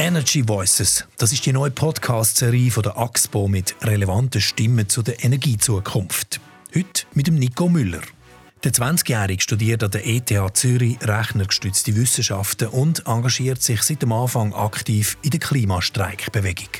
Energy 0.00 0.42
Voices, 0.48 1.06
das 1.18 1.30
ist 1.30 1.44
die 1.44 1.52
neue 1.52 1.70
Podcast-Serie 1.70 2.70
von 2.70 2.84
der 2.84 2.96
AXPO 2.96 3.48
mit 3.48 3.76
relevanten 3.82 4.40
Stimmen 4.40 4.88
zu 4.88 5.02
der 5.02 5.22
Energiezukunft. 5.22 6.40
Heute 6.74 7.04
mit 7.12 7.26
dem 7.26 7.34
Nico 7.34 7.68
Müller. 7.68 8.00
Der 8.64 8.72
20-Jährige 8.72 9.42
studiert 9.42 9.84
an 9.84 9.90
der 9.90 10.06
ETH 10.06 10.32
Zürich 10.54 10.96
rechnergestützte 11.02 11.94
Wissenschaften 11.96 12.68
und 12.68 13.06
engagiert 13.06 13.60
sich 13.60 13.82
seit 13.82 14.00
dem 14.00 14.12
Anfang 14.12 14.54
aktiv 14.54 15.18
in 15.20 15.32
der 15.32 15.40
Klimastreikbewegung. 15.40 16.70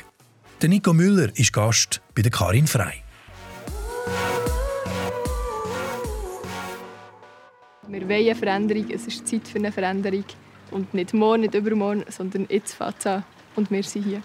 Der 0.59 0.69
Nico 0.69 0.91
Müller 0.91 1.29
ist 1.35 1.53
Gast 1.53 2.01
bei 2.15 2.23
der 2.23 2.31
Karin 2.31 2.65
Frei. 2.65 3.03
Wir 7.87 8.01
wollen 8.01 8.11
eine 8.11 8.33
Veränderung, 8.33 8.89
es 8.89 9.05
ist 9.05 9.27
Zeit 9.27 9.47
für 9.47 9.59
eine 9.59 9.71
Veränderung. 9.71 10.25
Und 10.71 10.93
nicht 10.93 11.13
morgen, 11.13 11.41
nicht 11.41 11.53
übermorgen, 11.53 12.05
sondern 12.09 12.47
jetzt 12.49 12.73
fängt 12.73 12.95
es 12.99 13.07
an. 13.07 13.23
Und 13.55 13.69
wir 13.69 13.83
sind 13.83 14.05
hier. 14.05 14.23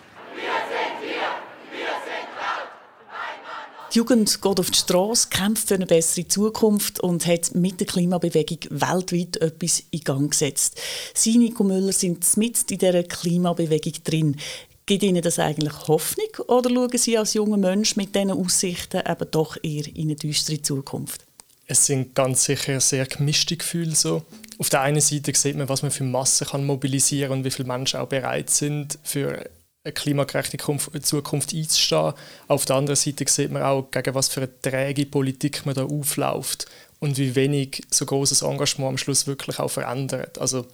Die 3.93 3.99
Jugend 3.99 4.43
geht 4.43 4.61
auf 4.61 4.71
die 4.71 4.79
Straße, 4.79 5.29
kämpft 5.31 5.69
für 5.69 5.75
eine 5.75 5.87
bessere 5.87 6.29
Zukunft 6.29 7.01
und 7.01 7.27
hat 7.27 7.55
mit 7.55 7.81
der 7.81 7.87
Klimabewegung 7.87 8.59
weltweit 8.69 9.39
etwas 9.39 9.85
in 9.91 10.01
Gang 10.01 10.31
gesetzt. 10.31 10.79
Sie, 11.15 11.39
Nico 11.39 11.65
Müller, 11.65 11.93
sind 11.93 12.37
mit 12.37 12.71
in 12.71 12.79
dieser 12.79 13.03
Klimabewegung 13.05 13.95
drin. 14.05 14.37
Gibt 14.85 15.03
Ihnen 15.03 15.23
das 15.23 15.39
eigentlich 15.39 15.89
Hoffnung 15.89 16.29
oder 16.47 16.69
schauen 16.69 16.99
Sie 16.99 17.17
als 17.17 17.35
junger 17.35 17.57
Mensch 17.57 17.97
mit 17.97 18.15
diesen 18.15 18.31
Aussichten 18.33 19.01
eben 19.05 19.31
doch 19.31 19.57
eher 19.63 19.87
in 19.87 20.03
eine 20.03 20.17
düstere 20.17 20.61
Zukunft? 20.61 21.26
Es 21.67 21.87
sind 21.87 22.15
ganz 22.15 22.45
sicher 22.45 22.81
sehr 22.81 23.07
gemischte 23.07 23.57
Gefühle. 23.57 23.95
So. 23.95 24.23
Auf 24.59 24.71
der 24.71 24.83
einen 24.83 25.01
Seite 25.01 25.35
sieht 25.35 25.57
man, 25.57 25.69
was 25.69 25.83
man 25.83 25.91
für 25.91 26.05
Massen 26.05 26.47
kann 26.47 26.65
mobilisieren 26.65 27.33
und 27.33 27.45
wie 27.45 27.51
viele 27.51 27.69
Menschen 27.69 28.01
auch 28.01 28.09
bereit 28.09 28.51
sind, 28.51 28.99
für 29.03 29.45
eine 29.85 29.93
klimagerechte 29.93 30.59
Zukunft 31.03 31.53
einzustehen. 31.55 32.13
Auf 32.49 32.65
der 32.65 32.77
anderen 32.77 32.97
Seite 32.97 33.25
sieht 33.29 33.51
man 33.51 33.63
auch, 33.63 33.91
gegen 33.91 34.15
was 34.15 34.29
für 34.29 34.43
eine 34.43 34.61
träge 34.61 35.07
Politik 35.07 35.67
man 35.67 35.75
da 35.75 35.85
aufläuft 35.85 36.67
und 37.01 37.19
wie 37.19 37.35
wenig 37.35 37.83
so 37.91 38.07
großes 38.07 38.43
Engagement 38.43 38.91
am 38.91 38.99
Schluss 38.99 39.27
wirklich 39.27 39.59
auch 39.59 39.71
verändert. 39.71 40.39
Also 40.39 40.67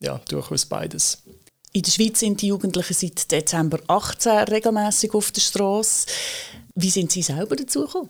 ja, 0.00 0.20
durchaus 0.28 0.64
beides. 0.64 1.22
In 1.72 1.82
der 1.82 1.90
Schweiz 1.90 2.20
sind 2.20 2.40
die 2.42 2.48
Jugendlichen 2.48 2.94
seit 2.94 3.30
Dezember 3.30 3.78
18 3.86 4.32
regelmäßig 4.48 5.14
auf 5.14 5.30
der 5.30 5.40
Straße. 5.40 6.06
Wie 6.74 6.90
sind 6.90 7.12
Sie 7.12 7.22
selber 7.22 7.54
dazu 7.54 7.82
gekommen? 7.84 8.08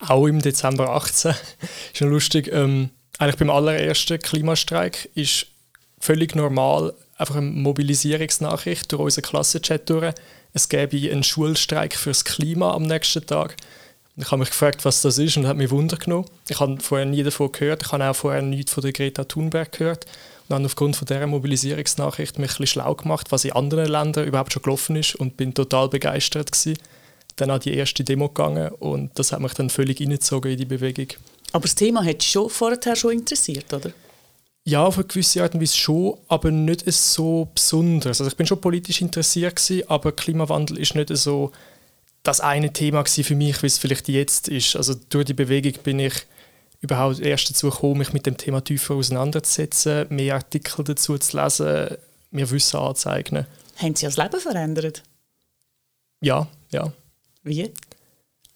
Auch 0.00 0.26
im 0.26 0.40
Dezember 0.40 0.90
18. 0.90 1.30
ist 1.92 1.96
schon 1.96 2.10
lustig. 2.10 2.50
Ähm, 2.52 2.90
eigentlich 3.18 3.36
beim 3.36 3.50
allerersten 3.50 4.18
Klimastreik 4.18 5.10
ist 5.14 5.46
völlig 6.00 6.34
normal 6.34 6.94
einfach 7.18 7.36
eine 7.36 7.50
Mobilisierungsnachricht 7.50 8.90
durch 8.90 9.02
unseren 9.02 9.22
Klassenchat 9.22 9.88
durch. 9.90 10.14
Es 10.52 10.68
gäbe 10.68 10.96
einen 11.10 11.22
Schulstreik 11.22 11.94
fürs 11.94 12.24
Klima 12.24 12.72
am 12.72 12.82
nächsten 12.82 13.24
Tag. 13.26 13.56
Ich 14.16 14.26
habe 14.26 14.38
mich 14.38 14.50
gefragt, 14.50 14.84
was 14.84 15.02
das 15.02 15.18
ist 15.18 15.36
und 15.36 15.46
hat 15.46 15.56
mich 15.56 15.70
Wunder 15.70 15.96
genommen. 15.96 16.26
Ich 16.48 16.58
habe 16.60 16.78
vorher 16.80 17.06
nie 17.06 17.22
davon 17.22 17.52
gehört. 17.52 17.82
Ich 17.84 17.92
habe 17.92 18.04
auch 18.04 18.16
vorher 18.16 18.42
nichts 18.42 18.72
von 18.72 18.82
der 18.82 18.92
Greta 18.92 19.24
Thunberg 19.24 19.72
gehört. 19.72 20.06
Und 20.48 20.56
habe 20.56 20.66
aufgrund 20.66 20.96
von 20.96 21.06
dieser 21.06 21.26
Mobilisierungsnachricht 21.26 22.38
mich 22.38 22.50
ein 22.50 22.58
bisschen 22.58 22.66
schlau 22.66 22.94
gemacht, 22.94 23.30
was 23.30 23.44
in 23.44 23.52
anderen 23.52 23.88
Ländern 23.88 24.26
überhaupt 24.26 24.52
schon 24.52 24.62
gelaufen 24.62 24.96
ist 24.96 25.14
und 25.14 25.36
bin 25.36 25.54
total 25.54 25.88
begeistert 25.88 26.50
gewesen. 26.50 26.78
Dann 27.40 27.50
an 27.50 27.60
die 27.60 27.72
erste 27.72 28.04
Demo 28.04 28.28
gegangen 28.28 28.70
und 28.80 29.18
das 29.18 29.32
hat 29.32 29.40
mich 29.40 29.54
dann 29.54 29.70
völlig 29.70 29.98
reingezogen 29.98 30.52
in 30.52 30.58
die 30.58 30.66
Bewegung. 30.66 31.06
Aber 31.52 31.62
das 31.62 31.74
Thema 31.74 32.04
hat 32.04 32.20
dich 32.20 32.30
schon 32.30 32.50
vorher 32.50 32.94
schon 32.94 33.12
interessiert, 33.12 33.72
oder? 33.72 33.90
Ja, 34.64 34.84
auf 34.84 34.98
eine 34.98 35.06
gewisse 35.06 35.42
Art 35.42 35.54
und 35.54 35.62
Weise 35.62 35.78
schon, 35.78 36.18
aber 36.28 36.50
nicht 36.50 36.84
so 36.92 37.48
besonders. 37.54 38.20
Also 38.20 38.26
ich 38.30 38.36
bin 38.36 38.46
schon 38.46 38.60
politisch 38.60 39.00
interessiert 39.00 39.56
gewesen, 39.56 39.88
aber 39.88 40.12
Klimawandel 40.12 40.78
ist 40.78 40.94
nicht 40.94 41.16
so 41.16 41.50
das 42.22 42.40
eine 42.40 42.72
Thema 42.74 43.04
für 43.06 43.34
mich, 43.34 43.62
wie 43.62 43.66
es 43.66 43.78
vielleicht 43.78 44.08
jetzt 44.08 44.48
ist. 44.48 44.76
Also 44.76 44.94
durch 45.08 45.24
die 45.24 45.34
Bewegung 45.34 45.82
bin 45.82 45.98
ich 45.98 46.12
überhaupt 46.82 47.20
erst 47.20 47.48
dazu 47.48 47.70
gekommen, 47.70 47.98
mich 47.98 48.12
mit 48.12 48.26
dem 48.26 48.36
Thema 48.36 48.60
tiefer 48.60 48.94
auseinanderzusetzen, 48.94 50.06
mehr 50.10 50.34
Artikel 50.34 50.84
dazu 50.84 51.16
zu 51.16 51.40
lesen, 51.40 51.96
mir 52.30 52.50
Wissen 52.50 52.78
anzueignen. 52.78 53.46
Haben 53.76 53.96
Sie 53.96 54.04
das 54.04 54.18
Leben 54.18 54.40
verändert? 54.40 55.02
Ja, 56.20 56.46
ja. 56.70 56.92
Wie? 57.42 57.70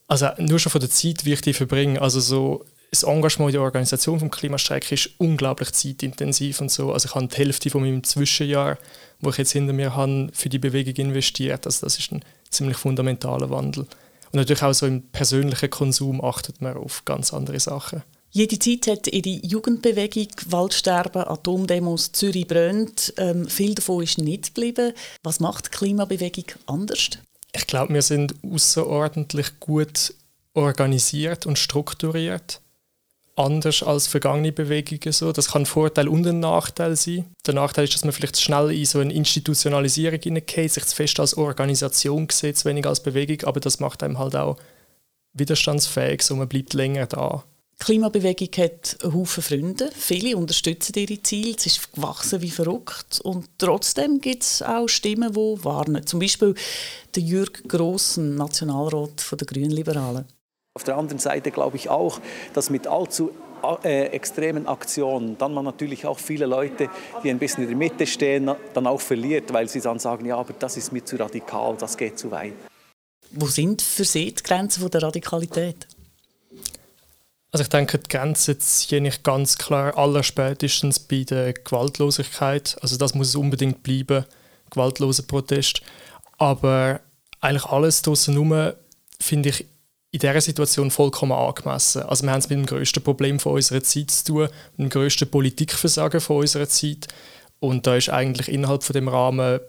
Also 0.07 0.29
nur 0.39 0.59
schon 0.59 0.73
von 0.73 0.81
der 0.81 0.91
Zeit, 0.91 1.25
wie 1.25 1.33
ich 1.33 1.41
die 1.41 1.55
verbringe. 1.55 2.01
Also 2.01 2.21
so 2.21 2.65
das 2.91 3.03
Engagement 3.03 3.51
in 3.51 3.55
der 3.55 3.63
Organisation 3.63 4.21
vom 4.21 4.31
Klimastreik 4.31 4.91
ist 4.93 5.11
unglaublich 5.19 5.73
zeitintensiv 5.73 6.61
und 6.61 6.71
so. 6.71 6.93
Also 6.93 7.09
ich 7.09 7.15
habe 7.15 7.27
die 7.27 7.37
Hälfte 7.37 7.71
von 7.71 7.83
meinem 7.83 8.05
Zwischenjahr, 8.05 8.79
wo 9.21 9.31
ich 9.31 9.39
jetzt 9.39 9.53
hinter 9.53 9.73
mir 9.73 9.97
habe, 9.97 10.29
für 10.33 10.49
die 10.49 10.59
Bewegung 10.59 10.95
investiert. 11.07 11.67
Also 11.67 11.87
das 11.87 11.99
ist 11.99 12.13
ein 12.13 12.25
ziemlich 12.51 12.77
fundamentaler 12.77 13.51
Wandel. 13.51 13.83
Und 13.83 14.35
natürlich 14.35 14.63
auch 14.63 14.73
so 14.73 14.87
im 14.87 15.03
persönlichen 15.03 15.71
Konsum 15.71 16.25
achtet 16.25 16.61
man 16.61 16.77
auf 16.77 17.05
ganz 17.05 17.33
andere 17.33 17.59
Sachen. 17.59 18.03
Jede 18.31 18.59
Zeit 18.59 18.89
hat 18.89 19.07
ihre 19.07 19.47
Jugendbewegung, 19.47 20.29
Waldsterben, 20.47 21.23
Atomdemos, 21.23 22.11
Zürich 22.11 22.49
brennt. 22.49 23.15
Ähm, 23.17 23.49
viel 23.49 23.77
davon 23.77 24.03
ist 24.03 24.19
nicht 24.19 24.55
geblieben. 24.55 24.93
Was 25.23 25.39
macht 25.39 25.67
die 25.67 25.71
Klimabewegung 25.71 26.47
anders? 26.67 27.11
Ich 27.55 27.67
glaube, 27.67 27.95
wir 27.95 28.03
sind 28.03 28.35
außerordentlich 28.43 29.61
gut 29.61 30.15
organisiert 30.55 31.47
und 31.47 31.59
strukturiert 31.59 32.61
anders 33.37 33.83
als 33.83 34.07
vergangene 34.07 34.53
Bewegungen. 34.53 35.13
So. 35.13 35.33
Das 35.33 35.49
kann 35.49 35.63
ein 35.63 35.67
Vorteil 35.67 36.09
und 36.09 36.27
ein 36.27 36.41
Nachteil 36.41 36.97
sein. 36.97 37.27
Der 37.47 37.55
Nachteil 37.55 37.85
ist, 37.85 37.95
dass 37.95 38.05
man 38.05 38.13
vielleicht 38.13 38.41
schnell 38.41 38.71
in 38.71 38.85
so 38.85 39.01
eine 39.01 39.13
Institutionalisierung 39.13 40.21
hineingeht, 40.21 40.73
sich 40.73 40.85
zu 40.85 40.95
fest 40.95 41.19
als 41.21 41.37
Organisation 41.37 42.29
sieht, 42.31 42.59
zu 42.59 42.69
wenig 42.69 42.87
als 42.87 43.03
Bewegung, 43.03 43.47
aber 43.47 43.61
das 43.61 43.81
macht 43.81 44.03
einem 44.03 44.19
halt 44.19 44.37
auch 44.37 44.57
widerstandsfähig, 45.33 46.23
so 46.23 46.37
man 46.37 46.49
bleibt 46.49 46.75
länger 46.75 47.07
da. 47.07 47.45
Die 47.81 47.85
Klimabewegung 47.85 48.49
hat 48.65 48.99
einen 49.03 49.15
Haufen 49.15 49.43
Freunde, 49.43 49.91
viele 49.95 50.37
unterstützen 50.37 50.93
ihre 50.97 51.21
Ziele, 51.23 51.55
es 51.57 51.67
ist 51.67 51.93
gewachsen 51.93 52.41
wie 52.41 52.51
verrückt 52.51 53.21
und 53.23 53.49
trotzdem 53.59 54.21
gibt 54.21 54.43
es 54.45 54.63
auch 54.63 54.87
Stimmen, 54.89 55.33
die 55.33 55.65
warnen. 55.65 56.07
Zum 56.07 56.21
Beispiel 56.21 56.55
der 57.15 57.23
Jürg 57.23 57.69
Grossen, 57.69 58.37
Nationalrat 58.37 59.27
der 59.31 59.47
Grünen 59.47 59.71
Liberalen. 59.71 60.25
Auf 60.75 60.85
der 60.85 60.97
anderen 60.97 61.19
Seite 61.19 61.51
glaube 61.51 61.77
ich 61.77 61.89
auch, 61.89 62.21
dass 62.53 62.71
mit 62.71 62.87
allzu 62.87 63.33
äh, 63.83 64.07
extremen 64.07 64.67
Aktionen 64.67 65.37
dann 65.39 65.53
man 65.55 65.65
natürlich 65.65 66.07
auch 66.07 66.19
viele 66.19 66.47
Leute, 66.47 66.89
die 67.23 67.31
ein 67.31 67.39
bisschen 67.39 67.65
in 67.65 67.71
der 67.71 67.77
Mitte 67.77 68.07
stehen, 68.07 68.51
dann 68.73 68.87
auch 68.87 69.01
verliert, 69.01 69.53
weil 69.53 69.69
sie 69.69 69.81
dann 69.81 69.99
sagen, 69.99 70.27
ja, 70.27 70.37
aber 70.37 70.53
das 70.59 70.77
ist 70.77 70.93
mir 70.93 71.05
zu 71.05 71.17
radikal, 71.17 71.77
das 71.79 71.97
geht 71.97 72.19
zu 72.19 72.31
weit. 72.31 72.55
Wo 73.31 73.47
sind 73.47 73.83
für 73.83 74.05
Sie 74.05 74.33
die 74.33 74.43
Grenzen 74.43 74.89
der 74.89 75.03
Radikalität? 75.03 75.89
Also 77.55 77.63
ich 77.63 77.69
denke, 77.69 78.01
die 78.01 78.09
Grenze 78.09 78.59
ziehen 78.59 79.05
ich 79.05 79.23
ganz 79.23 79.57
klar 79.57 79.97
allerspätestens 79.97 80.99
bei 80.99 81.23
der 81.23 81.53
Gewaltlosigkeit. 81.53 82.77
Also 82.81 82.97
das 82.97 83.15
muss 83.15 83.37
unbedingt 83.37 83.85
bleiben, 83.85 84.25
gewaltloser 84.71 85.23
Protest. 85.23 85.81
Aber 86.37 86.99
eigentlich 87.41 87.67
alles 87.67 88.03
draussen 88.03 88.75
finde 89.21 89.51
ich 89.51 89.67
in 90.11 90.19
dieser 90.19 90.41
Situation 90.41 90.91
vollkommen 90.91 91.31
angemessen. 91.31 92.03
Also 92.03 92.25
wir 92.25 92.33
haben 92.33 92.41
es 92.41 92.49
mit 92.49 92.59
dem 92.59 92.67
grössten 92.67 93.05
Problem 93.05 93.39
von 93.39 93.53
unserer 93.53 93.85
Zeit 93.85 94.11
zu 94.11 94.25
tun, 94.25 94.49
mit 94.77 94.87
dem 94.87 94.91
grössten 94.91 95.31
Politikversagen 95.31 96.21
von 96.21 96.39
unserer 96.39 96.69
Zeit. 96.69 97.07
Und 97.61 97.87
da 97.87 97.95
ist 97.95 98.09
eigentlich 98.09 98.49
innerhalb 98.49 98.83
von 98.83 98.95
dem 98.95 99.07
Rahmen 99.07 99.61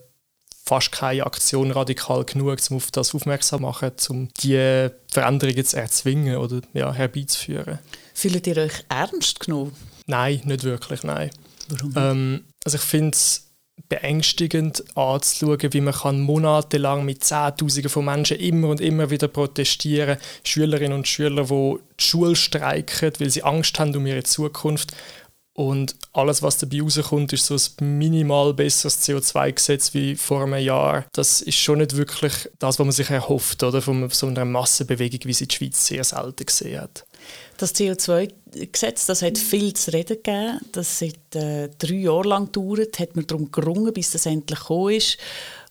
fast 0.68 0.92
keine 0.92 1.26
Aktion 1.26 1.72
radikal 1.72 2.24
genug, 2.26 2.60
um 2.70 2.78
auf 2.78 2.92
das 2.92 3.14
aufmerksam 3.14 3.60
zu 3.60 3.66
machen, 3.66 3.92
um 4.10 4.30
die 4.42 4.90
Veränderungen 5.12 5.66
zu 5.66 5.78
erzwingen 5.78 6.38
oder 6.38 6.62
ja, 6.74 6.94
herbeizuführen. 6.94 7.80
Fühlt 8.14 8.48
ihr 8.48 8.58
euch 8.58 8.84
ernst 8.90 9.42
genommen? 9.42 9.76
Nein, 10.08 10.42
nicht 10.46 10.64
wirklich, 10.64 11.04
nein. 11.04 11.30
Warum? 11.70 11.94
Ähm, 11.96 12.44
also 12.64 12.78
ich 12.78 12.84
finde 12.84 13.16
es 13.16 13.46
beängstigend 13.90 14.84
anzuschauen, 14.96 15.74
wie 15.74 15.82
man 15.82 15.94
kann 15.94 16.22
monatelang 16.22 17.06
mit 17.06 17.24
Zehntausenden 17.24 17.90
von 17.90 18.06
Menschen 18.06 18.38
immer 18.38 18.70
und 18.70 18.82
immer 18.82 19.10
wieder 19.10 19.28
protestieren 19.28 20.18
Schülerinnen 20.44 20.94
und 20.94 21.08
Schüler, 21.08 21.44
die 21.44 21.78
die 22.00 22.04
Schule 22.04 22.36
streiken, 22.36 23.12
weil 23.20 23.30
sie 23.30 23.44
Angst 23.44 23.78
haben 23.80 23.96
um 23.96 24.08
ihre 24.08 24.24
Zukunft. 24.24 24.94
Und 25.56 25.96
alles, 26.12 26.44
was 26.44 26.58
dabei 26.58 26.82
rauskommt, 26.82 27.32
ist 27.32 27.46
so 27.46 27.56
ein 27.56 27.98
minimal 27.98 28.54
besseres 28.54 29.02
CO2-Gesetz 29.08 29.94
wie 29.94 30.16
vor 30.16 30.44
einem 30.44 30.62
Jahr. 30.62 31.06
Das 31.14 31.42
ist 31.42 31.56
schon 31.56 31.78
nicht 31.78 31.96
wirklich 31.96 32.50
das, 32.60 32.78
was 32.78 32.86
man 32.86 32.92
sich 32.92 33.10
erhofft, 33.10 33.64
oder? 33.64 33.82
Von 33.82 34.10
so 34.10 34.28
einer 34.28 34.44
Massenbewegung, 34.44 35.22
wie 35.24 35.34
sie 35.34 35.48
die 35.48 35.56
Schweiz 35.56 35.88
sehr 35.88 36.04
selten 36.04 36.46
gesehen 36.46 36.82
hat. 36.82 37.06
Das 37.58 37.74
CO2-Gesetz, 37.74 39.06
das 39.06 39.22
hat 39.22 39.38
viel 39.38 39.74
zu 39.74 39.94
reden 39.94 40.18
gegeben. 40.22 40.60
Das 40.74 41.00
hat 41.00 41.36
äh, 41.36 41.70
drei 41.78 41.96
Jahre 41.96 42.28
lang 42.28 42.48
gedauert, 42.48 43.00
hat 43.00 43.16
man 43.16 43.26
darum 43.26 43.50
gerungen, 43.50 43.94
bis 43.94 44.12
das 44.12 44.26
endlich 44.26 44.60
gekommen 44.60 44.96
ist. 44.96 45.18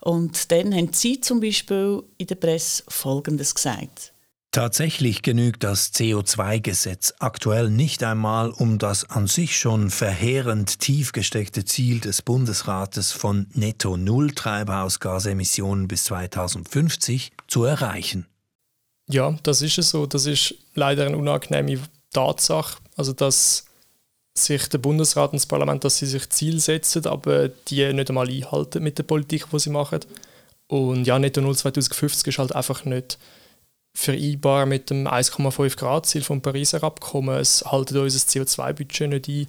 Und 0.01 0.51
dann 0.51 0.75
haben 0.75 0.95
Sie 0.95 1.21
zum 1.21 1.41
Beispiel 1.41 2.03
in 2.17 2.27
der 2.27 2.37
Presse 2.37 2.85
Folgendes 2.89 3.55
gesagt. 3.55 4.14
Tatsächlich 4.55 5.23
genügt 5.23 5.65
das 5.65 5.93
CO2-Gesetz 5.95 7.15
aktuell 7.19 7.71
nicht 7.71 8.05
einmal, 8.05 8.51
um 8.51 8.79
das 8.79 9.11
an 9.11 9.27
sich 9.27 9.59
schon 9.59 9.91
verheerend 9.91 10.79
tief 10.79 11.11
gesteckte 11.11 11.65
Ziel 11.65 11.99
des 11.99 12.23
Bundesrates 12.23 13.11
von 13.11 13.49
netto 13.55 13.97
Null 13.97 14.31
Treibhausgasemissionen 14.31 15.89
bis 15.89 16.05
2050 16.05 17.33
zu 17.49 17.65
erreichen. 17.65 18.27
Ja, 19.09 19.37
das 19.43 19.61
ist 19.61 19.79
es 19.79 19.91
so. 19.91 20.07
Das 20.07 20.25
ist 20.27 20.55
leider 20.75 21.05
eine 21.05 21.17
unangenehme 21.17 21.83
Tatsache. 22.13 22.79
Also, 22.97 23.13
dass 23.13 23.65
sich 24.35 24.69
der 24.69 24.79
Bundesrat 24.79 25.33
und 25.33 25.41
das 25.41 25.47
Parlament, 25.47 25.83
dass 25.83 25.99
sie 25.99 26.07
sich 26.07 26.31
Ziele 26.31 26.61
setzen, 26.61 27.09
aber 27.09 27.49
die 27.49 27.93
nicht 27.93 28.09
einmal 28.09 28.29
einhalten 28.29 28.85
mit 28.85 28.99
der 28.99 29.03
Politik, 29.03 29.47
die 29.51 29.59
sie 29.59 29.71
machen. 29.71 29.99
Und 30.69 31.09
ja, 31.09 31.19
netto 31.19 31.41
Null 31.41 31.57
2050 31.57 32.29
ist 32.29 32.39
halt 32.39 32.55
einfach 32.55 32.85
nicht 32.85 33.19
vereinbar 33.95 34.67
mit 34.67 34.91
dem 34.91 35.07
1,5 35.07 35.77
Grad 35.77 36.07
Ziel 36.07 36.23
vom 36.23 36.43
Pariser 36.43 36.83
Abkommen. 36.83 37.37
Es 37.39 37.65
haltet 37.65 37.97
unser 37.97 38.19
CO2-Budget 38.19 39.09
nicht 39.09 39.29
ein. 39.29 39.47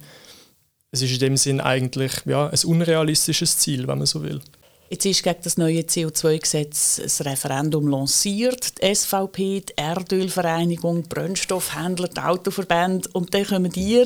Es 0.92 1.02
ist 1.02 1.12
in 1.12 1.18
dem 1.18 1.36
Sinn 1.36 1.60
eigentlich 1.60 2.12
ja, 2.24 2.48
ein 2.48 2.64
unrealistisches 2.64 3.58
Ziel, 3.58 3.86
wenn 3.88 3.98
man 3.98 4.06
so 4.06 4.22
will. 4.22 4.40
Jetzt 4.88 5.04
ist 5.04 5.24
gegen 5.24 5.40
das 5.42 5.56
neue 5.56 5.80
CO2-Gesetz 5.80 7.00
ein 7.00 7.26
Referendum 7.26 7.88
lanciert. 7.88 8.80
Die 8.80 8.94
SVP, 8.94 9.62
die 9.62 9.72
Erdölvereinigung, 9.74 11.02
die 11.02 11.08
Brennstoffhändler, 11.08 12.06
die 12.06 12.20
Autoverbände 12.20 13.08
und 13.12 13.34
dann 13.34 13.44
kommen 13.44 13.72
die, 13.72 14.04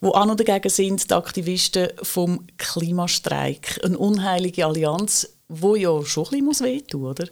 die 0.00 0.06
auch 0.06 0.24
noch 0.24 0.36
dagegen 0.36 0.68
sind, 0.68 1.10
die 1.10 1.14
Aktivisten 1.14 1.88
vom 2.00 2.46
Klimastreik. 2.58 3.80
Eine 3.84 3.98
unheilige 3.98 4.66
Allianz, 4.66 5.28
die 5.48 5.80
ja 5.80 6.04
schon 6.04 6.28
ein 6.30 6.46
bisschen 6.46 6.66
wehtun 6.66 7.00
muss, 7.00 7.10
oder? 7.10 7.28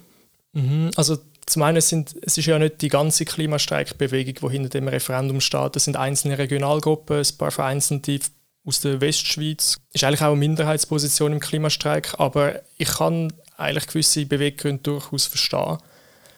Mhm, 0.55 0.91
also 0.97 1.19
zum 1.47 1.63
einen 1.63 1.81
sind, 1.81 2.15
es 2.23 2.39
ist 2.39 2.47
ja 2.47 2.59
nicht 2.59 2.83
die 2.83 2.89
ganze 2.89 3.25
Klimastreikbewegung, 3.25 4.35
die 4.49 4.53
hinter 4.53 4.69
dem 4.69 4.89
Referendum 4.89 5.41
steht. 5.41 5.77
Es 5.77 5.85
sind 5.85 5.97
einzelne 5.97 6.39
Regionalgruppen, 6.39 7.19
ein 7.19 7.37
paar 7.39 7.51
vereinzelte 7.51 8.21
aus 8.65 8.81
der 8.81 9.01
Westschweiz. 9.01 9.77
Ist 9.93 10.05
eigentlich 10.05 10.23
auch 10.23 10.29
eine 10.29 10.37
Minderheitsposition 10.37 11.33
im 11.33 11.41
Klimastreik, 11.41 12.15
aber 12.19 12.63
ich 12.79 12.89
kann 12.89 13.33
eigentlich 13.57 13.89
gewisse 13.89 14.25
Beweggründe 14.27 14.83
durchaus 14.83 15.27
verstehen. 15.27 15.79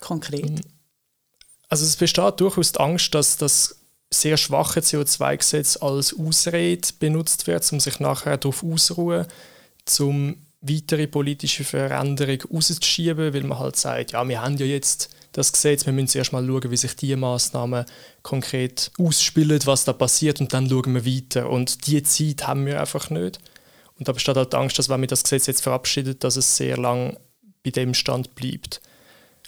Konkret? 0.00 0.50
Mhm. 0.50 0.60
Also 1.68 1.84
es 1.84 1.96
besteht 1.96 2.40
durchaus 2.40 2.72
die 2.72 2.80
Angst, 2.80 3.14
dass 3.14 3.36
das 3.36 3.76
sehr 4.10 4.36
schwache 4.36 4.80
CO2-Gesetz 4.80 5.76
als 5.76 6.18
Ausrede 6.18 6.88
benutzt 6.98 7.46
wird, 7.46 7.70
um 7.72 7.80
sich 7.80 8.00
nachher 8.00 8.36
darauf 8.36 8.62
auszuruhen, 8.62 9.26
um 9.98 10.36
weitere 10.66 11.06
politische 11.06 11.64
Veränderungen 11.64 12.40
rauszuschieben, 12.52 13.34
weil 13.34 13.44
man 13.44 13.58
halt 13.58 13.76
sagt, 13.76 14.12
ja, 14.12 14.26
wir 14.26 14.42
haben 14.42 14.56
ja 14.56 14.66
jetzt 14.66 15.10
das 15.32 15.52
Gesetz, 15.52 15.84
wir 15.84 15.92
müssen 15.92 16.08
zuerst 16.08 16.32
mal 16.32 16.46
schauen, 16.46 16.70
wie 16.70 16.76
sich 16.76 16.94
diese 16.96 17.16
Maßnahmen 17.16 17.84
konkret 18.22 18.90
ausspielen, 18.98 19.60
was 19.64 19.84
da 19.84 19.92
passiert 19.92 20.40
und 20.40 20.52
dann 20.52 20.68
schauen 20.68 20.94
wir 20.94 21.04
weiter. 21.04 21.50
Und 21.50 21.86
diese 21.86 22.02
Zeit 22.04 22.46
haben 22.46 22.66
wir 22.66 22.80
einfach 22.80 23.10
nicht. 23.10 23.40
Und 23.98 24.08
da 24.08 24.12
besteht 24.12 24.36
halt 24.36 24.52
die 24.52 24.56
Angst, 24.56 24.78
dass 24.78 24.88
wenn 24.88 25.00
wir 25.00 25.08
das 25.08 25.24
Gesetz 25.24 25.46
jetzt 25.46 25.62
verabschiedet, 25.62 26.24
dass 26.24 26.36
es 26.36 26.56
sehr 26.56 26.76
lang 26.76 27.16
bei 27.64 27.70
dem 27.70 27.94
Stand 27.94 28.34
bleibt. 28.34 28.80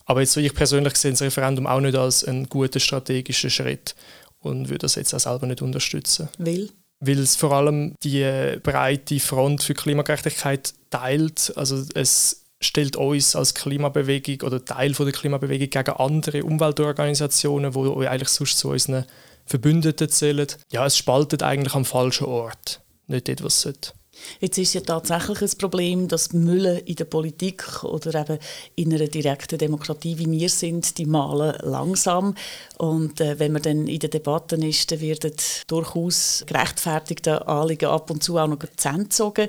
Aber 0.05 0.21
jetzt, 0.21 0.37
ich 0.37 0.55
persönlich 0.55 0.97
sehe 0.97 1.11
das 1.13 1.23
Referendum 1.23 1.67
auch 1.67 1.81
nicht 1.81 1.97
als 1.97 2.25
einen 2.25 2.49
guten 2.49 2.81
strategischen 2.81 3.51
Schritt 3.51 3.95
und 4.39 4.69
würde 4.69 4.79
das 4.79 4.95
jetzt 4.95 5.15
auch 5.15 5.21
selber 5.21 5.47
nicht 5.47 5.63
unterstützen. 5.63 6.29
Will? 6.39 6.71
Weil 7.01 7.19
es 7.19 7.37
vor 7.37 7.53
allem 7.53 7.95
die 8.03 8.59
breite 8.63 9.21
Front 9.21 9.63
für 9.63 9.75
Klimagerechtigkeit 9.75 10.75
teilt. 10.91 11.53
Also 11.57 11.85
es 11.95 12.45
stellt 12.61 12.97
uns 12.97 13.37
als 13.37 13.55
Klimabewegung 13.55 14.47
oder 14.47 14.65
Teil 14.65 14.95
von 14.95 15.07
der 15.07 15.15
Klimabewegung 15.15 15.71
gegen 15.71 15.97
andere 15.97 16.45
Umweltorganisationen, 16.45 17.73
die 17.73 18.09
eigentlich 18.09 18.29
sonst 18.31 18.59
zu 18.59 18.71
unseren 18.71 19.05
Verbündeten 19.45 20.09
zählen. 20.09 20.49
Ja, 20.73 20.87
es 20.87 20.97
spaltet 20.97 21.43
eigentlich 21.43 21.75
am 21.75 21.85
falschen 21.85 22.27
Ort, 22.27 22.81
nicht 23.07 23.29
dort, 23.29 23.43
was 23.43 23.57
es 23.57 23.63
sollte. 23.63 23.93
Jetzt 24.41 24.59
ist 24.59 24.75
ja 24.75 24.81
tatsächlich 24.81 25.41
ein 25.43 25.59
Problem, 25.59 26.09
dass 26.09 26.33
Mülle 26.33 26.79
in 26.81 26.97
der 26.97 27.05
Politik 27.05 27.85
oder 27.85 28.21
eben 28.21 28.39
in 28.75 28.93
einer 28.93 29.09
direkten 29.09 29.59
Demokratie, 29.59 30.19
wie 30.19 30.31
wir 30.31 30.49
sind, 30.49 30.99
die 30.99 31.07
malen 31.07 31.57
langsam. 31.63 32.35
Und 32.79 33.21
äh, 33.21 33.39
wenn 33.39 33.53
man 33.53 33.63
dann 33.63 33.87
in 33.87 33.99
den 33.99 34.11
Debatten 34.11 34.63
ist, 34.63 34.91
dann 34.91 35.01
werden 35.01 35.33
durchaus 35.67 36.45
gerechtfertigte 36.47 37.47
Anliegen 37.47 37.87
ab 37.87 38.11
und 38.11 38.23
zu 38.23 38.39
auch 38.39 38.47
noch 38.47 38.59
gezogen 38.59 39.49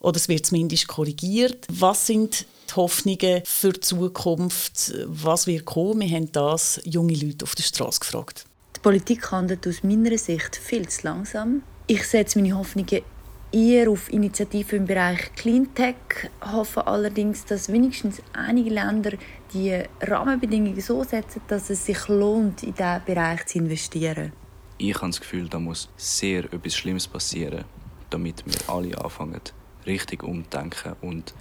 oder 0.00 0.16
es 0.16 0.28
wird 0.28 0.46
zumindest 0.46 0.88
korrigiert. 0.88 1.66
Was 1.72 2.06
sind 2.06 2.46
die 2.70 2.74
Hoffnungen 2.74 3.42
für 3.44 3.72
die 3.72 3.80
Zukunft? 3.80 4.94
Was 5.06 5.46
wird 5.46 5.64
kommen? 5.64 6.00
Wir 6.00 6.16
haben 6.16 6.32
das 6.32 6.80
junge 6.84 7.14
Leute 7.14 7.44
auf 7.44 7.54
der 7.54 7.62
Straße 7.62 8.00
gefragt. 8.00 8.44
Die 8.76 8.80
Politik 8.80 9.30
handelt 9.32 9.66
aus 9.66 9.82
meiner 9.82 10.16
Sicht 10.18 10.56
viel 10.56 10.88
zu 10.88 11.02
langsam. 11.02 11.62
Ich 11.86 12.06
setze 12.06 12.38
meine 12.38 12.56
Hoffnungen 12.56 13.02
eher 13.52 13.90
auf 13.90 14.12
Initiativen 14.12 14.80
im 14.80 14.86
Bereich 14.86 15.32
Cleantech, 15.34 15.96
hoffe 16.40 16.86
allerdings, 16.86 17.44
dass 17.44 17.72
wenigstens 17.72 18.22
einige 18.32 18.70
Länder 18.70 19.12
die 19.52 19.82
Rahmenbedingungen 20.00 20.80
so 20.80 21.02
setzen, 21.04 21.40
dass 21.48 21.70
es 21.70 21.86
sich 21.86 22.08
lohnt, 22.08 22.62
in 22.62 22.74
diesen 22.74 23.04
Bereich 23.06 23.46
zu 23.46 23.58
investieren. 23.58 24.32
Ich 24.76 24.94
habe 24.94 25.08
das 25.08 25.20
Gefühl, 25.20 25.48
da 25.48 25.58
muss 25.58 25.88
sehr 25.96 26.44
etwas 26.44 26.76
Schlimmes 26.76 27.08
passieren, 27.08 27.64
damit 28.10 28.44
wir 28.46 28.72
alle 28.72 28.96
anfangen, 28.98 29.40
richtig 29.86 30.22
umzudenken 30.22 30.94
und 31.00 31.34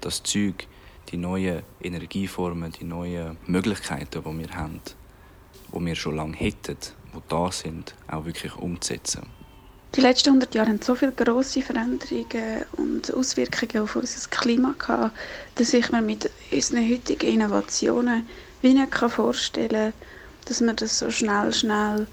das 0.00 0.22
Zeug, 0.22 0.66
die 1.10 1.16
neuen 1.16 1.62
Energieformen, 1.80 2.72
die 2.72 2.84
neuen 2.84 3.38
Möglichkeiten, 3.46 4.22
die 4.22 4.38
wir 4.38 4.54
haben, 4.54 4.80
die 5.74 5.80
wir 5.84 5.94
schon 5.94 6.16
lange 6.16 6.36
hätten, 6.36 6.76
die 7.14 7.22
da 7.28 7.50
sind, 7.52 7.94
auch 8.08 8.24
wirklich 8.24 8.54
umzusetzen. 8.56 9.41
Die 9.94 10.00
letzten 10.00 10.30
100 10.30 10.54
Jahre 10.54 10.70
haben 10.70 10.80
so 10.80 10.94
viele 10.94 11.12
grosse 11.12 11.60
Veränderungen 11.60 12.64
und 12.78 13.12
Auswirkungen 13.12 13.82
auf 13.82 13.94
unser 13.94 14.26
Klima 14.30 14.74
gehabt, 14.78 15.14
dass 15.56 15.74
ich 15.74 15.92
mir 15.92 16.00
mit 16.00 16.30
unseren 16.50 16.90
heutigen 16.90 17.26
Innovationen 17.26 18.26
wie 18.62 18.72
nicht 18.72 18.94
vorstellen 18.94 19.68
kann, 19.68 19.92
dass 20.46 20.62
wir 20.62 20.72
das 20.72 20.98
so 20.98 21.10
schnell, 21.10 21.52
schnell 21.52 22.06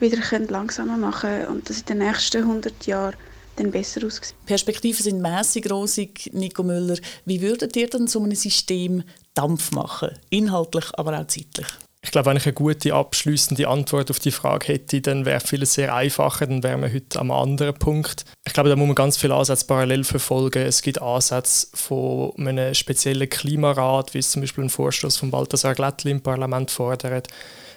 wieder 0.00 0.18
langsamer 0.50 0.98
machen 0.98 1.30
können 1.30 1.46
und 1.46 1.70
dass 1.70 1.80
in 1.80 1.86
den 1.86 1.98
nächsten 1.98 2.42
100 2.42 2.86
Jahren 2.86 3.16
dann 3.56 3.70
besser 3.70 4.04
aussieht. 4.04 4.34
Perspektiven 4.44 5.02
sind 5.02 5.22
mäßig 5.22 5.70
rosig, 5.70 6.30
Nico 6.34 6.62
Müller. 6.62 6.98
Wie 7.24 7.40
würdet 7.40 7.74
ihr 7.76 7.88
denn 7.88 8.06
so 8.06 8.22
ein 8.22 8.34
System 8.34 9.02
Dampf 9.32 9.72
machen? 9.72 10.10
Inhaltlich, 10.28 10.86
aber 10.94 11.18
auch 11.18 11.26
zeitlich? 11.26 11.68
Ich 12.04 12.10
glaube, 12.10 12.26
wenn 12.26 12.36
ich 12.36 12.44
eine 12.44 12.52
gute 12.52 12.92
abschließende 12.92 13.66
Antwort 13.66 14.10
auf 14.10 14.18
die 14.18 14.30
Frage 14.30 14.68
hätte, 14.68 15.00
dann 15.00 15.24
wäre 15.24 15.40
vieles 15.40 15.72
sehr 15.72 15.94
einfacher, 15.94 16.46
dann 16.46 16.62
wären 16.62 16.82
wir 16.82 16.92
heute 16.92 17.18
am 17.18 17.30
anderen 17.30 17.74
Punkt. 17.74 18.26
Ich 18.46 18.52
glaube, 18.52 18.68
da 18.68 18.76
muss 18.76 18.86
man 18.86 18.94
ganz 18.94 19.16
viele 19.16 19.34
Ansätze 19.34 19.66
parallel 19.66 20.04
verfolgen. 20.04 20.62
Es 20.66 20.82
gibt 20.82 21.00
Ansätze 21.00 21.68
von 21.72 22.34
einem 22.36 22.74
speziellen 22.74 23.28
Klimarat, 23.30 24.12
wie 24.12 24.18
es 24.18 24.30
zum 24.30 24.42
Beispiel 24.42 24.64
ein 24.64 24.70
Vorstoß 24.70 25.16
von 25.16 25.30
Balthasar 25.30 25.74
Glättli 25.74 26.10
im 26.10 26.20
Parlament 26.20 26.70
fordert. 26.70 27.28